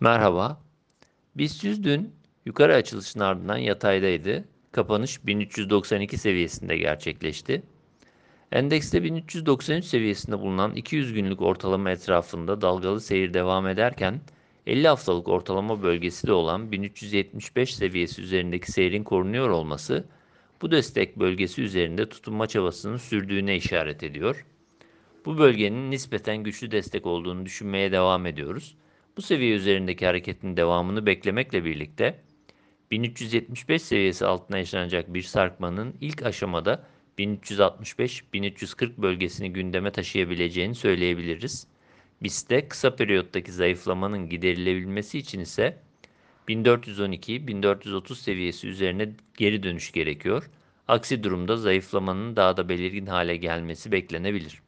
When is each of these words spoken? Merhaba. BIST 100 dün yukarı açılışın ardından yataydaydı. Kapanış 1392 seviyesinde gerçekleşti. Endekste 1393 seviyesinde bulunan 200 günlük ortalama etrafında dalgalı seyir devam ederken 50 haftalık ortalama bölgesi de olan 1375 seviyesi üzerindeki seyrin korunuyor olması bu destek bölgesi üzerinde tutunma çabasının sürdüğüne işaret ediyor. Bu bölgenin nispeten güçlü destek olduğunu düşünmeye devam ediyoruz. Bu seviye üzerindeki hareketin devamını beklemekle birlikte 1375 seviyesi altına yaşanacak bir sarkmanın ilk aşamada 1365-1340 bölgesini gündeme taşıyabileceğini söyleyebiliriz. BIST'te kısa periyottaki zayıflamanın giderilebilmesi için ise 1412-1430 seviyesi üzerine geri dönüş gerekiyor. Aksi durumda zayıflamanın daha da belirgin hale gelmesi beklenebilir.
Merhaba. 0.00 0.60
BIST 1.36 1.64
100 1.64 1.84
dün 1.84 2.14
yukarı 2.46 2.74
açılışın 2.74 3.20
ardından 3.20 3.56
yataydaydı. 3.56 4.44
Kapanış 4.72 5.26
1392 5.26 6.18
seviyesinde 6.18 6.76
gerçekleşti. 6.76 7.62
Endekste 8.52 9.02
1393 9.02 9.84
seviyesinde 9.84 10.38
bulunan 10.38 10.74
200 10.74 11.12
günlük 11.12 11.42
ortalama 11.42 11.90
etrafında 11.90 12.60
dalgalı 12.60 13.00
seyir 13.00 13.34
devam 13.34 13.68
ederken 13.68 14.20
50 14.66 14.88
haftalık 14.88 15.28
ortalama 15.28 15.82
bölgesi 15.82 16.26
de 16.26 16.32
olan 16.32 16.72
1375 16.72 17.74
seviyesi 17.74 18.22
üzerindeki 18.22 18.72
seyrin 18.72 19.04
korunuyor 19.04 19.48
olması 19.48 20.04
bu 20.62 20.70
destek 20.70 21.18
bölgesi 21.18 21.62
üzerinde 21.62 22.08
tutunma 22.08 22.46
çabasının 22.46 22.96
sürdüğüne 22.96 23.56
işaret 23.56 24.02
ediyor. 24.02 24.46
Bu 25.24 25.38
bölgenin 25.38 25.90
nispeten 25.90 26.36
güçlü 26.36 26.70
destek 26.70 27.06
olduğunu 27.06 27.46
düşünmeye 27.46 27.92
devam 27.92 28.26
ediyoruz. 28.26 28.76
Bu 29.16 29.22
seviye 29.22 29.54
üzerindeki 29.54 30.06
hareketin 30.06 30.56
devamını 30.56 31.06
beklemekle 31.06 31.64
birlikte 31.64 32.20
1375 32.90 33.82
seviyesi 33.82 34.26
altına 34.26 34.58
yaşanacak 34.58 35.14
bir 35.14 35.22
sarkmanın 35.22 35.94
ilk 36.00 36.22
aşamada 36.22 36.86
1365-1340 37.18 38.90
bölgesini 38.98 39.52
gündeme 39.52 39.90
taşıyabileceğini 39.90 40.74
söyleyebiliriz. 40.74 41.66
BIST'te 42.22 42.68
kısa 42.68 42.96
periyottaki 42.96 43.52
zayıflamanın 43.52 44.28
giderilebilmesi 44.28 45.18
için 45.18 45.40
ise 45.40 45.78
1412-1430 46.48 48.14
seviyesi 48.14 48.68
üzerine 48.68 49.12
geri 49.36 49.62
dönüş 49.62 49.92
gerekiyor. 49.92 50.50
Aksi 50.88 51.22
durumda 51.22 51.56
zayıflamanın 51.56 52.36
daha 52.36 52.56
da 52.56 52.68
belirgin 52.68 53.06
hale 53.06 53.36
gelmesi 53.36 53.92
beklenebilir. 53.92 54.63